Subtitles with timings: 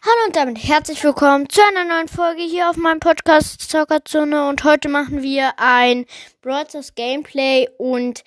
[0.00, 4.62] Hallo und damit herzlich willkommen zu einer neuen Folge hier auf meinem Podcast Zockerzone und
[4.62, 6.06] heute machen wir ein
[6.40, 8.22] Broadcast Gameplay und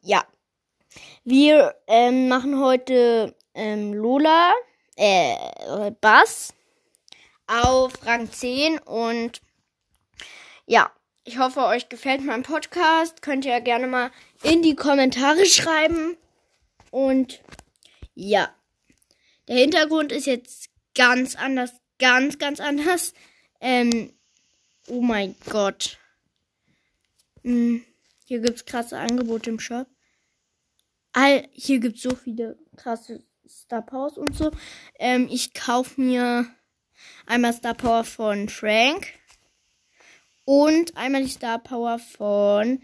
[0.00, 0.24] ja,
[1.22, 4.52] wir ähm, machen heute ähm, Lola,
[4.96, 6.54] äh, Bass
[7.46, 9.40] auf Rang 10 und
[10.66, 10.90] ja,
[11.22, 13.22] ich hoffe, euch gefällt mein Podcast.
[13.22, 14.10] Könnt ihr ja gerne mal
[14.42, 16.16] in die Kommentare schreiben
[16.90, 17.40] und
[18.16, 18.48] ja.
[19.46, 23.14] Der Hintergrund ist jetzt ganz anders, ganz, ganz anders.
[23.60, 24.12] Ähm,
[24.88, 25.98] oh mein Gott.
[27.42, 27.84] Hm,
[28.24, 29.86] hier gibt's krasse Angebote im Shop.
[31.12, 34.50] All, hier gibt's so viele krasse Star Powers und so.
[34.98, 36.46] Ähm, ich kauf mir
[37.26, 39.08] einmal Star Power von Frank
[40.44, 42.82] und einmal die Star Power von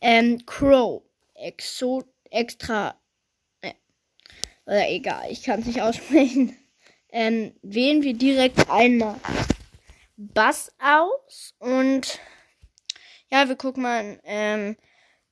[0.00, 1.02] ähm, Crow.
[1.34, 3.00] Exo extra.
[3.60, 3.74] Äh,
[4.66, 6.56] oder egal, ich kann es nicht aussprechen
[7.10, 9.16] ähm, wählen wir direkt einmal
[10.16, 12.20] Bass aus und
[13.30, 14.76] ja, wir gucken mal ähm,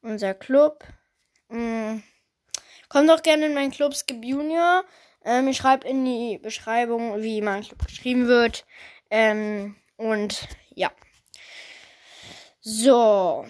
[0.03, 0.85] unser Club.
[1.51, 2.03] Ähm,
[2.89, 4.85] kommt doch gerne in meinen Club Skip Junior.
[5.25, 8.65] Ähm, ich schreibe in die Beschreibung, wie mein Club geschrieben wird.
[9.11, 10.93] Ähm, und ja.
[12.61, 13.47] So.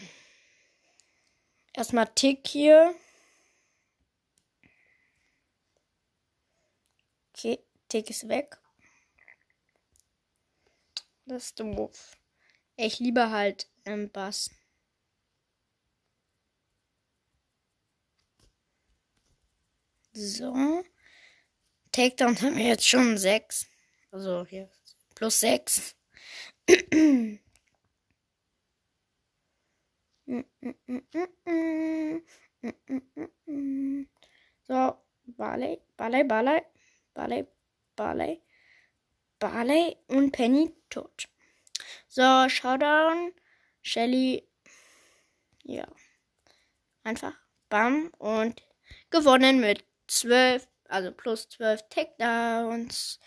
[1.74, 2.94] Erstmal Tick hier.
[7.34, 7.66] Okay.
[7.97, 8.58] Tick ist weg.
[11.25, 12.14] Das ist doof.
[12.77, 14.50] Ich liebe halt ähm, Bass.
[20.12, 20.84] So.
[21.91, 23.67] Takedown haben wir jetzt schon 6.
[24.11, 24.70] Also hier
[25.14, 25.97] plus 6.
[34.69, 36.67] so, Ballet, Ballet, Ballet,
[37.14, 37.55] Ballet,
[37.97, 38.42] Barley.
[39.39, 41.28] Barley und Penny tot.
[42.08, 43.33] So, Showdown.
[43.83, 44.48] Shelly.
[45.62, 45.86] Ja.
[47.02, 47.34] Einfach.
[47.68, 48.12] Bam.
[48.18, 48.62] Und
[49.11, 53.18] gewonnen mit 12, also plus 12 Takedowns.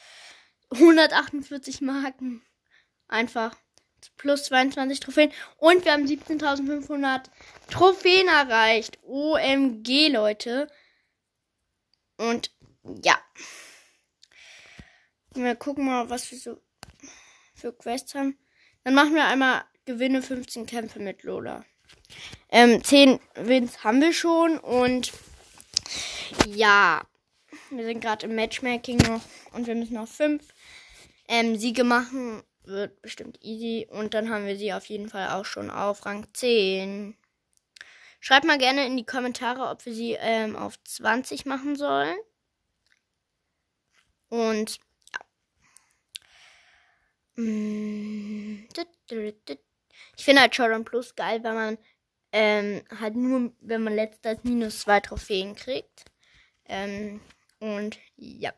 [0.71, 2.43] 148 Marken.
[3.07, 3.55] Einfach.
[4.17, 5.31] Plus 22 Trophäen.
[5.57, 7.25] Und wir haben 17.500
[7.69, 8.97] Trophäen erreicht.
[9.03, 10.67] OMG, Leute.
[12.17, 12.51] Und
[13.03, 13.17] ja.
[15.35, 16.59] Wir gucken mal, was wir so
[17.53, 18.37] für Quests haben.
[18.83, 21.65] Dann machen wir einmal Gewinne 15 Kämpfe mit Lola.
[22.49, 25.11] Ähm, 10 Wins haben wir schon und
[26.47, 27.01] ja,
[27.69, 29.21] wir sind gerade im Matchmaking noch
[29.53, 30.43] und wir müssen noch 5
[31.27, 32.43] ähm, Siege machen.
[32.63, 36.27] Wird bestimmt easy und dann haben wir sie auf jeden Fall auch schon auf Rang
[36.33, 37.15] 10.
[38.19, 42.17] Schreibt mal gerne in die Kommentare, ob wir sie ähm, auf 20 machen sollen.
[44.29, 44.79] Und.
[50.17, 51.77] Ich finde halt Showdown Plus geil, wenn man
[52.31, 56.05] ähm, halt nur, wenn man letzter minus zwei Trophäen kriegt.
[56.65, 57.21] Ähm,
[57.59, 58.53] und ja.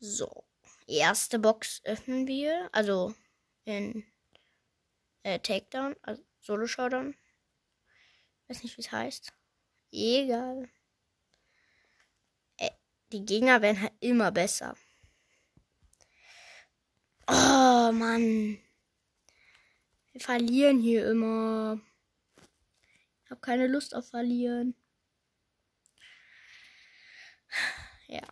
[0.00, 0.44] So.
[0.86, 2.68] Erste Box öffnen wir.
[2.72, 3.14] Also
[3.64, 4.04] in
[5.22, 7.14] äh, Takedown, also Solo Showdown.
[8.48, 9.32] Weiß nicht, wie es heißt.
[9.92, 10.70] Egal.
[12.56, 12.70] Äh,
[13.12, 14.74] die Gegner werden halt immer besser.
[17.30, 18.58] Oh Mann.
[20.12, 21.78] Wir verlieren hier immer.
[23.24, 24.74] Ich habe keine Lust auf verlieren.
[28.06, 28.22] Ja.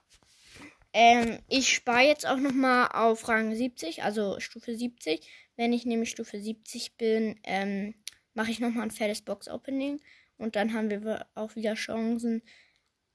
[0.95, 5.28] Ähm, ich spare jetzt auch noch mal auf Rang 70, also Stufe 70.
[5.57, 7.95] Wenn ich nämlich Stufe 70 bin, ähm,
[8.33, 10.01] mache ich noch mal ein fettes Box-Opening.
[10.39, 12.43] Und dann haben wir auch wieder Chancen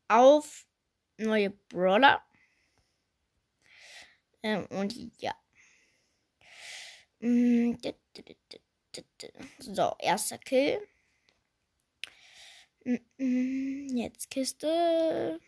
[0.07, 0.67] auf
[1.17, 2.21] neue Brawler.
[4.43, 5.33] Ähm, und ja.
[7.21, 7.77] Mm,
[9.59, 10.79] so, erster Kill.
[12.85, 15.39] Mm, mm, jetzt Kiste.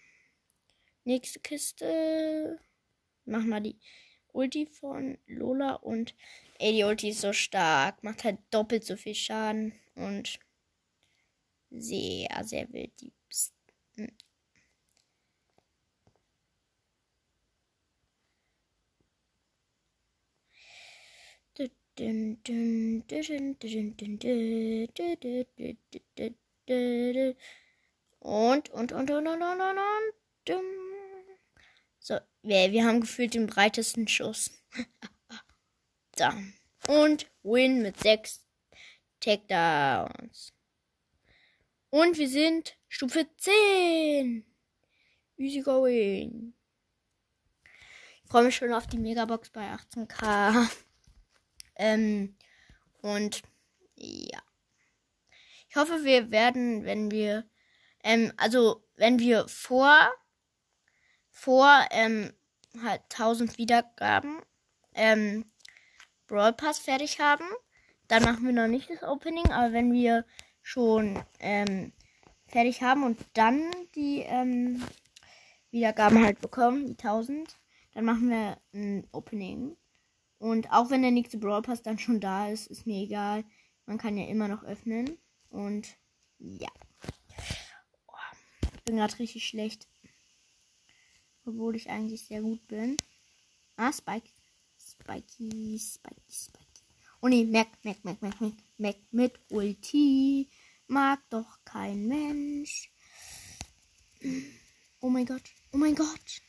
[1.03, 2.59] Nächste Kiste.
[3.25, 3.77] Mach mal die
[4.33, 6.15] Ulti von Lola und
[6.59, 8.03] ey, die Ulti ist so stark.
[8.03, 10.39] Macht halt doppelt so viel Schaden und
[11.71, 12.91] sehr, sehr wild.
[13.01, 13.11] Die
[28.19, 30.63] Und, und, und, und, und, und, und, und.
[31.99, 34.51] So, wir, wir haben gefühlt den breitesten Schuss.
[36.17, 36.25] so.
[36.87, 38.41] Und Win mit 6
[39.19, 40.53] Takedowns.
[41.89, 44.45] Und wir sind Stufe 10.
[45.37, 46.53] Easy going.
[48.25, 50.67] freue mich schon auf die Megabox bei 18k.
[51.75, 52.35] Ähm,
[53.01, 53.41] und
[53.95, 54.41] ja.
[55.69, 57.45] Ich hoffe, wir werden, wenn wir,
[58.03, 59.97] ähm, also wenn wir vor,
[61.31, 62.31] vor, ähm,
[62.83, 64.39] halt 1000 Wiedergaben,
[64.93, 65.45] ähm,
[66.27, 67.45] Brawl Pass fertig haben,
[68.07, 70.25] dann machen wir noch nicht das Opening, aber wenn wir
[70.61, 71.91] schon, ähm,
[72.47, 74.83] fertig haben und dann die, ähm,
[75.71, 77.57] Wiedergaben halt bekommen, die 1000,
[77.95, 79.75] dann machen wir ein Opening.
[80.43, 83.45] Und auch wenn der nächste Brawl Pass dann schon da ist, ist mir egal.
[83.85, 85.17] Man kann ja immer noch öffnen.
[85.49, 85.95] Und
[86.37, 86.67] ja.
[88.75, 89.87] Ich bin gerade richtig schlecht.
[91.45, 92.97] Obwohl ich eigentlich sehr gut bin.
[93.77, 94.27] Ah, Spike.
[94.77, 96.83] Spikey, Spikey, Spikey.
[97.21, 100.49] Oh ne, Mac, Mac, Mac, Mac, Mac, Mac mit Ulti.
[100.87, 102.91] Mag doch kein Mensch.
[104.99, 105.53] Oh mein Gott.
[105.71, 106.41] Oh mein Gott.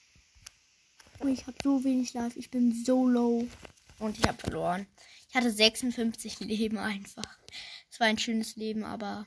[1.20, 2.36] Oh, ich habe so wenig Life.
[2.36, 3.46] Ich bin so low.
[3.98, 4.86] Und ich habe verloren.
[5.28, 7.38] Ich hatte 56 Leben einfach.
[7.90, 9.26] Es war ein schönes Leben, aber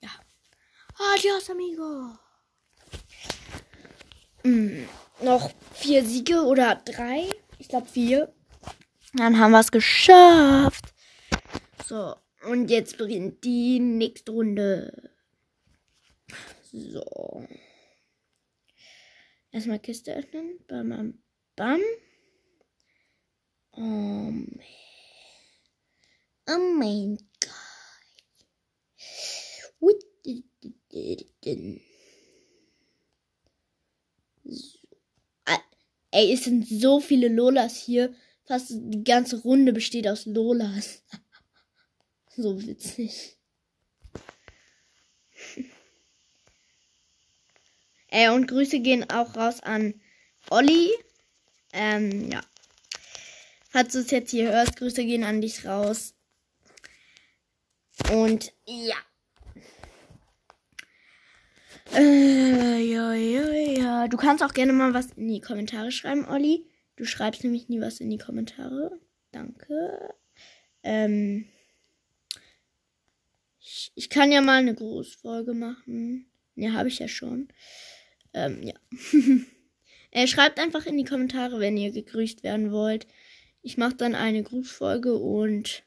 [0.00, 0.10] ja.
[1.14, 2.18] Adios, amigo.
[4.42, 4.88] Hm,
[5.22, 7.28] noch vier Siege oder drei?
[7.58, 8.34] Ich glaube vier.
[9.12, 10.94] Dann haben wir es geschafft.
[11.86, 12.14] So,
[12.46, 15.10] und jetzt beginnt die nächste Runde.
[16.72, 17.46] So.
[19.50, 20.58] Erstmal Kiste öffnen.
[20.68, 21.22] Bam, bam,
[21.56, 21.80] bam.
[23.72, 24.32] Oh,
[26.48, 27.50] oh mein Gott.
[34.44, 34.80] So.
[36.12, 38.14] Ey, es sind so viele Lolas hier.
[38.44, 41.02] Fast die ganze Runde besteht aus Lolas.
[42.36, 43.38] so witzig.
[48.08, 50.00] Ey, und Grüße gehen auch raus an
[50.50, 50.90] Olli.
[51.72, 52.42] Ähm, ja.
[53.72, 56.14] Falls du es jetzt hier hörst, Grüße gehen an dich raus.
[58.12, 58.96] Und ja.
[61.94, 64.08] Äh, ja, ja, ja.
[64.08, 66.66] Du kannst auch gerne mal was in die Kommentare schreiben, Olli.
[66.96, 68.98] Du schreibst nämlich nie was in die Kommentare.
[69.30, 70.14] Danke.
[70.82, 71.46] Ähm,
[73.60, 76.28] ich, ich kann ja mal eine Grußfolge machen.
[76.56, 77.48] Ja, habe ich ja schon.
[78.34, 78.74] Ähm, ja.
[80.10, 83.06] äh, schreibt einfach in die Kommentare, wenn ihr gegrüßt werden wollt.
[83.62, 85.82] Ich mache dann eine Grußfolge und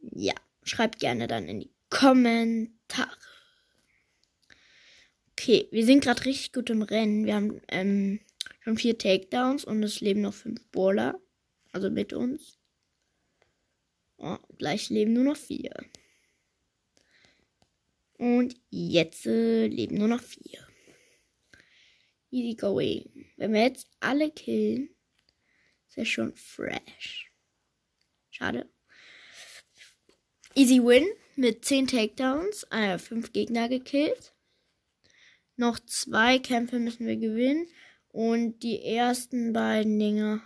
[0.00, 3.16] ja, schreibt gerne dann in die Kommentare.
[5.32, 7.24] Okay, wir sind gerade richtig gut im Rennen.
[7.24, 8.20] Wir haben ähm,
[8.60, 11.20] schon vier Takedowns und es leben noch fünf Brawler.
[11.72, 12.58] Also mit uns.
[14.16, 15.72] Oh, gleich leben nur noch vier.
[18.18, 20.66] Und jetzt äh, leben nur noch vier.
[22.30, 23.26] Easy going.
[23.36, 24.90] Wenn wir jetzt alle killen,
[25.98, 27.30] er schon fresh.
[28.30, 28.68] Schade.
[30.54, 31.06] Easy win
[31.36, 34.32] mit 10 Takedowns, äh, 5 Gegner gekillt.
[35.56, 37.66] Noch zwei Kämpfe müssen wir gewinnen.
[38.08, 40.40] Und die ersten beiden Dinger.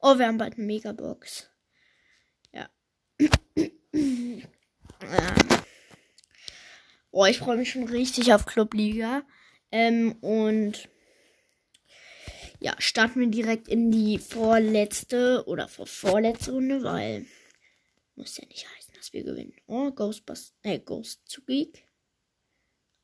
[0.00, 1.48] Oh, wir haben bald eine Megabox.
[2.52, 2.68] Ja.
[3.92, 4.44] ähm.
[7.12, 9.22] Oh, ich freue mich schon richtig auf Clubliga.
[9.72, 10.88] Ähm, und
[12.60, 17.26] ja, starten wir direkt in die vorletzte oder vor vorletzte Runde, weil
[18.14, 19.54] muss ja nicht heißen, dass wir gewinnen.
[19.66, 21.86] Oh, Ghostbusters, äh, Ghost zu Geek.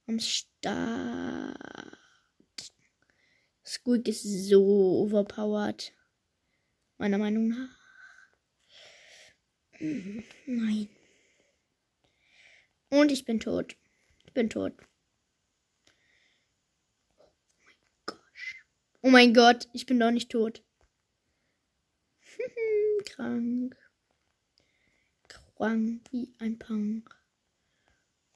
[0.07, 1.57] Am Start.
[3.64, 4.62] Squeak ist so
[5.02, 5.92] overpowered.
[6.99, 7.76] Meiner Meinung nach.
[9.81, 10.88] Nein.
[12.90, 13.76] Und ich bin tot.
[14.25, 14.73] Ich bin tot.
[19.07, 20.65] Oh mein Gott, ich bin doch nicht tot.
[23.05, 23.77] Krank.
[25.29, 27.09] Krank wie ein Punk.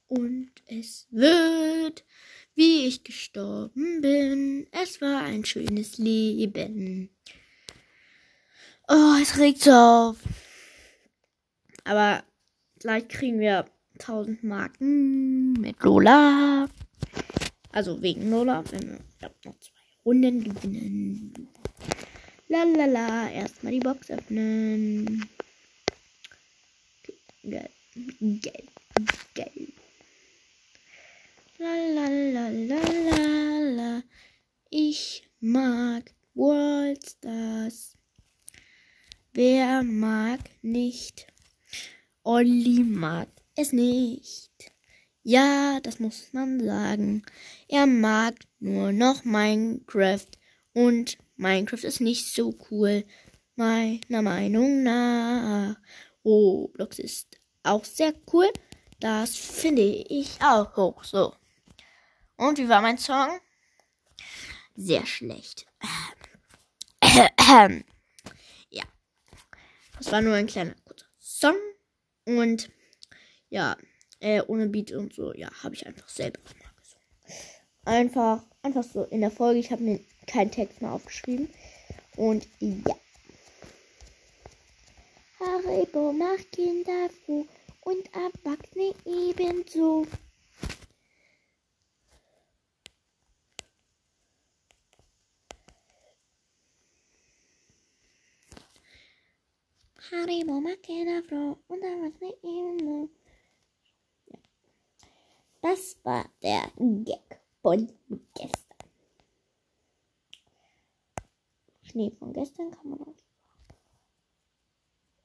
[0.07, 2.05] Und es wird,
[2.55, 4.65] wie ich gestorben bin.
[4.71, 7.09] Es war ein schönes Leben.
[8.87, 10.19] Oh, es regt so auf.
[11.83, 12.23] Aber
[12.79, 13.65] gleich kriegen wir
[13.99, 16.69] 1000 Marken mit Lola.
[17.73, 18.63] Also wegen Lola.
[18.71, 19.80] Wenn wir, ich noch zwei.
[20.05, 21.49] Runden gewinnen.
[22.47, 25.29] Lalala, erstmal die Box öffnen.
[27.43, 27.71] Geld,
[28.19, 28.69] Geld,
[29.33, 29.73] Geld.
[31.57, 32.81] Lalalala,
[34.69, 37.97] ich mag World Stars.
[39.33, 41.27] Wer mag nicht?
[42.23, 44.70] Olli mag es nicht.
[45.23, 47.23] Ja, das muss man sagen.
[47.67, 50.27] Er mag nur noch Minecraft
[50.73, 53.05] und Minecraft ist nicht so cool,
[53.55, 55.75] meiner Meinung nach.
[56.25, 58.51] Roblox ist auch sehr cool.
[58.99, 61.35] Das finde ich auch so.
[62.37, 63.39] Und wie war mein Song?
[64.75, 65.67] Sehr schlecht.
[68.69, 68.83] ja.
[69.97, 71.57] Das war nur ein kleiner kurzer Song.
[72.25, 72.71] Und
[73.49, 73.77] ja,
[74.21, 77.07] äh, ohne Beat und so, ja, habe ich einfach selber mal gesungen.
[77.85, 79.59] Einfach, einfach so in der Folge.
[79.59, 81.49] Ich habe mir keinen Text mehr aufgeschrieben.
[82.15, 82.95] Und ja.
[85.39, 87.47] Haribo macht Kinder froh
[87.81, 90.05] und Erwachsene ebenso.
[100.11, 103.09] Haribo macht Kinder froh und Erwachsene ebenso.
[105.61, 107.91] Das war der Gag von
[108.35, 108.89] gestern.
[111.83, 113.15] Schnee von gestern kann man auch.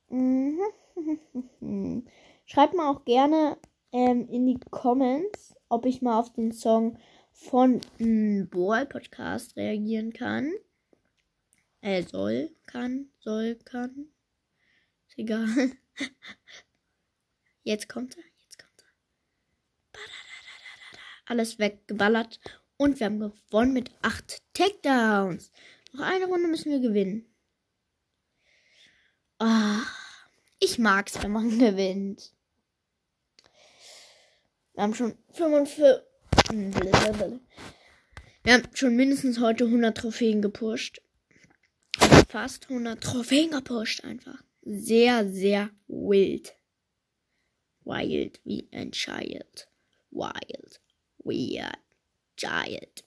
[0.09, 0.61] Mhm.
[2.45, 3.57] Schreibt mal auch gerne
[3.93, 6.99] ähm, in die Comments, ob ich mal auf den Song
[7.33, 10.53] von m, Ball Podcast reagieren kann.
[11.81, 14.09] Äh, soll, kann, soll, kann.
[15.09, 15.73] Ist egal.
[17.63, 18.36] Jetzt kommt er.
[21.27, 22.41] Alles weggeballert.
[22.77, 25.51] Und wir haben gewonnen mit 8 Takedowns.
[25.93, 27.27] Noch eine Runde müssen wir gewinnen.
[29.39, 29.83] Ah,
[30.61, 32.33] ich mag's, wenn man gewinnt.
[34.75, 36.03] Wir haben schon 45.
[38.43, 41.01] Wir haben schon mindestens heute 100 Trophäen gepusht.
[42.29, 44.43] Fast 100 Trophäen gepusht einfach.
[44.63, 46.55] Sehr, sehr wild.
[47.85, 49.69] Wild wie ein Child.
[50.11, 50.81] Wild.
[51.27, 51.79] Weird.
[52.37, 53.05] Child.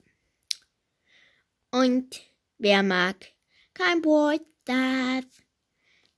[1.72, 2.22] Und
[2.58, 3.32] wer mag
[3.74, 5.26] kein Boy das?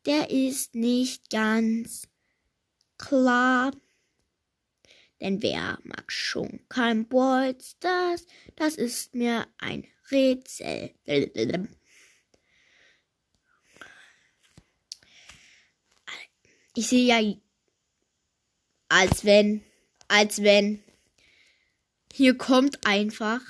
[0.06, 2.08] Der ist nicht ganz
[2.98, 3.72] klar.
[5.20, 8.26] Denn wer mag schon kein Bolsters?
[8.56, 10.96] Das ist mir ein Rätsel.
[16.74, 17.36] Ich sehe ja,
[18.90, 19.64] als wenn,
[20.08, 20.84] als wenn,
[22.14, 23.42] hier kommt einfach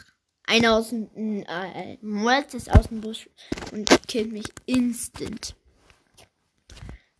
[0.43, 3.29] einer aus dem, äh, Mortis aus dem Busch
[3.71, 5.55] und killt mich instant.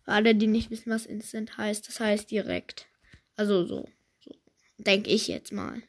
[0.04, 2.88] Für alle, die nicht wissen, was instant heißt, das heißt direkt.
[3.36, 3.88] Also so.
[4.78, 5.82] Denke ich jetzt mal.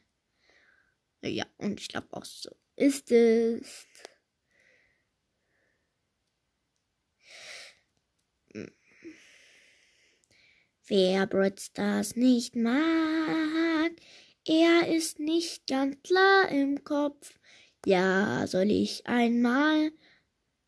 [1.22, 3.86] Ja, und ich glaube auch so ist es.
[10.86, 11.54] Wer Brawl
[12.14, 13.63] nicht mag,
[14.46, 17.38] er ist nicht ganz klar im Kopf.
[17.86, 19.92] Ja, soll ich einmal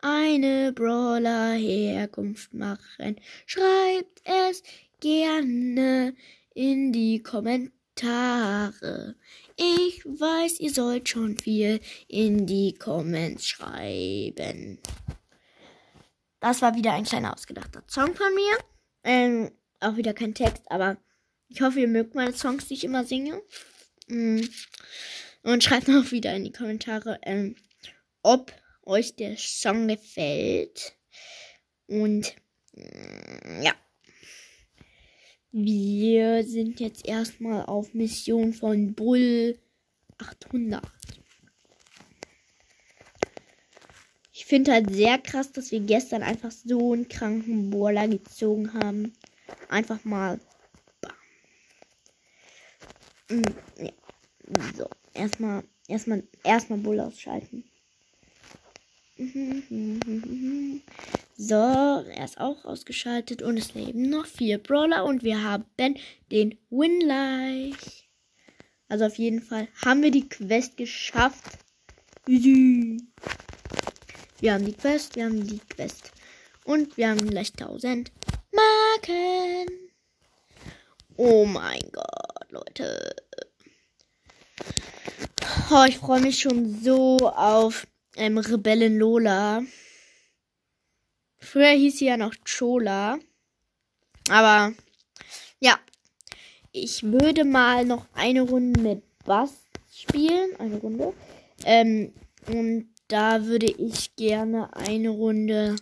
[0.01, 3.21] eine Brawler Herkunft machen?
[3.47, 4.63] Schreibt es
[5.01, 6.15] gerne
[6.55, 7.77] in die Kommentare.
[7.97, 9.17] Kommentare.
[9.57, 14.79] Ich weiß, ihr sollt schon viel in die Comments schreiben.
[16.41, 18.59] Das war wieder ein kleiner ausgedachter Song von mir.
[19.03, 20.99] Ähm, auch wieder kein Text, aber
[21.49, 23.43] ich hoffe, ihr mögt meine Songs, die ich immer singe.
[24.09, 24.41] Mm.
[25.43, 27.55] Und schreibt auch wieder in die Kommentare, ähm,
[28.23, 30.97] ob euch der Song gefällt.
[31.87, 32.35] Und
[32.73, 33.75] mm, ja.
[35.53, 39.59] Wir sind jetzt erstmal auf Mission von Bull
[40.19, 40.83] 800.
[44.33, 49.15] Ich finde halt sehr krass, dass wir gestern einfach so einen kranken Boiler gezogen haben.
[49.69, 50.41] Einfach mal.
[53.29, 53.43] Mm,
[53.79, 53.93] ja.
[54.77, 57.65] So, erstmal, erstmal, erstmal Bull ausschalten.
[61.39, 65.67] So, er ist auch ausgeschaltet und es leben noch vier Brawler und wir haben
[66.31, 68.09] den Win gleich.
[68.89, 71.59] Also auf jeden Fall haben wir die Quest geschafft.
[72.25, 72.99] Wir
[74.55, 76.11] haben die Quest, wir haben die Quest.
[76.65, 78.11] Und wir haben gleich 1000
[78.53, 79.69] Marken.
[81.17, 83.17] Oh mein Gott, Leute.
[85.71, 87.87] Oh, ich freue mich schon so auf
[88.17, 89.63] ähm, Rebellen Lola.
[91.39, 93.19] Früher hieß sie ja noch Chola.
[94.29, 94.73] Aber
[95.61, 95.79] ja,
[96.73, 99.55] ich würde mal noch eine Runde mit Bass
[99.93, 100.55] spielen.
[100.59, 101.15] Eine Runde.
[101.65, 102.13] Ähm,
[102.47, 105.77] und da würde ich gerne eine Runde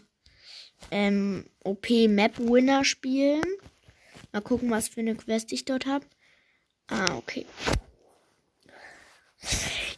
[0.91, 3.45] ähm, OP Map Winner spielen.
[4.33, 6.07] Mal gucken, was für eine Quest ich dort habe.
[6.89, 7.47] Ah, okay.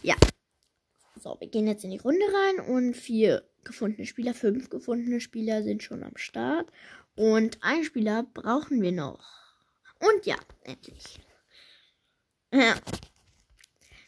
[0.03, 0.15] Ja.
[1.21, 5.63] So, wir gehen jetzt in die Runde rein und wir gefundene Spieler, fünf gefundene Spieler
[5.63, 6.71] sind schon am Start.
[7.17, 9.25] Und ein Spieler brauchen wir noch.
[10.01, 11.19] Und ja, endlich.
[12.53, 12.77] Ja.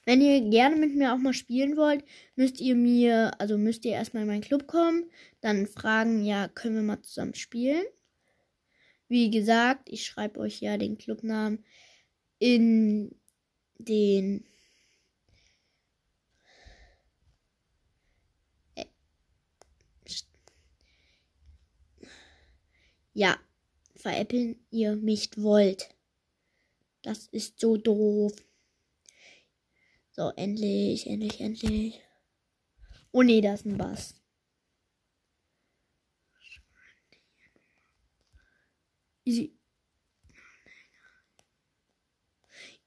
[0.05, 2.05] Wenn ihr gerne mit mir auch mal spielen wollt,
[2.35, 6.77] müsst ihr mir, also müsst ihr erstmal in meinen Club kommen, dann fragen, ja, können
[6.77, 7.85] wir mal zusammen spielen?
[9.09, 11.65] Wie gesagt, ich schreibe euch ja den Clubnamen
[12.39, 13.15] in
[13.79, 14.45] den
[18.77, 18.85] äh,
[23.15, 23.39] ja,
[23.97, 25.89] veräppeln ihr mich wollt.
[27.03, 28.33] Das ist so doof.
[30.13, 32.01] So, endlich, endlich, endlich.
[33.13, 34.15] Oh nee, da ist ein Bass.
[39.25, 39.58] Easy.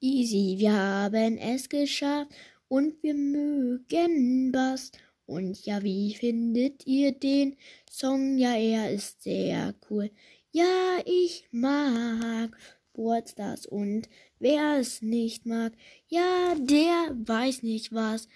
[0.04, 2.32] Easy, wir haben es geschafft
[2.66, 4.90] und wir mögen Bass.
[5.26, 7.56] Und ja, wie findet ihr den
[7.88, 8.36] Song?
[8.36, 10.10] Ja, er ist sehr cool.
[10.50, 12.50] Ja, ich mag
[12.92, 14.08] Geburtstags und
[14.40, 15.72] wer es nicht mag,
[16.08, 18.28] ja, der weiß nicht, was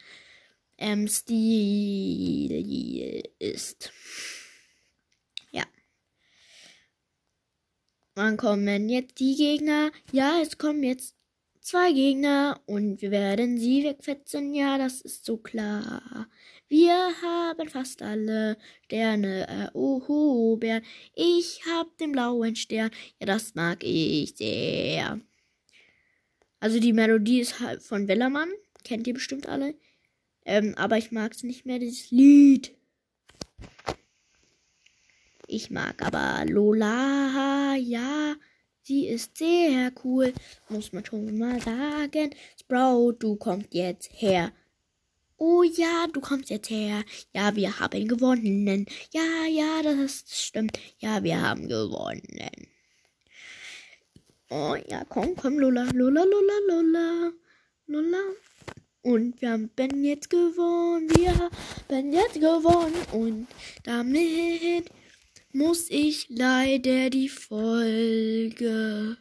[0.78, 2.52] ähm, Stil
[3.40, 3.92] ist.
[5.50, 5.64] Ja.
[8.14, 9.90] Wann kommen jetzt die Gegner?
[10.12, 11.15] Ja, es kommen jetzt
[11.66, 14.54] zwei Gegner und wir werden sie wegfetzen.
[14.54, 16.28] Ja, das ist so klar.
[16.68, 20.84] Wir haben fast alle Sterne erobert.
[21.14, 22.90] Ich hab den blauen Stern.
[23.18, 25.20] Ja, das mag ich sehr.
[26.60, 28.50] Also die Melodie ist halt von Wellermann.
[28.84, 29.74] Kennt ihr bestimmt alle.
[30.44, 32.76] Ähm, aber ich mag es nicht mehr, dieses Lied.
[35.48, 38.36] Ich mag aber Lola, ja.
[38.86, 40.32] Sie ist sehr cool,
[40.68, 42.30] muss man schon mal sagen.
[42.56, 44.52] Sprout, du kommst jetzt her.
[45.38, 47.02] Oh ja, du kommst jetzt her.
[47.34, 48.86] Ja, wir haben gewonnen.
[49.12, 50.78] Ja, ja, das stimmt.
[51.00, 52.68] Ja, wir haben gewonnen.
[54.50, 57.32] Oh ja, komm, komm, Lola, Lola, Lola, Lola,
[57.88, 58.22] Lola.
[59.02, 61.10] Und wir haben jetzt gewonnen.
[61.16, 61.34] Wir
[61.90, 62.94] haben jetzt gewonnen.
[63.10, 63.48] Und
[63.82, 64.92] damit
[65.56, 69.16] muss ich leider die Folge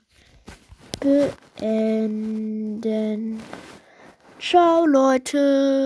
[1.59, 3.39] beenden.
[4.39, 5.85] Ciao, Leute.